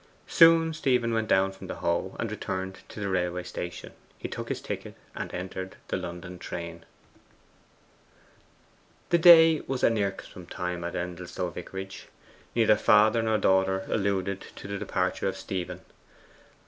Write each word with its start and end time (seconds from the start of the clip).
Soon 0.25 0.73
Stephen 0.73 1.13
went 1.13 1.27
down 1.27 1.51
from 1.51 1.67
the 1.67 1.75
Hoe, 1.75 2.15
and 2.19 2.31
returned 2.31 2.79
to 2.89 2.99
the 2.99 3.07
railway 3.07 3.43
station. 3.43 3.91
He 4.17 4.27
took 4.27 4.49
his 4.49 4.59
ticket, 4.59 4.95
and 5.13 5.31
entered 5.31 5.75
the 5.89 5.95
London 5.97 6.39
train. 6.39 6.85
That 9.11 9.19
day 9.21 9.61
was 9.67 9.83
an 9.83 9.99
irksome 9.99 10.47
time 10.47 10.83
at 10.83 10.95
Endelstow 10.95 11.51
vicarage. 11.51 12.07
Neither 12.55 12.77
father 12.77 13.21
nor 13.21 13.37
daughter 13.37 13.85
alluded 13.89 14.41
to 14.55 14.67
the 14.67 14.79
departure 14.79 15.27
of 15.27 15.37
Stephen. 15.37 15.81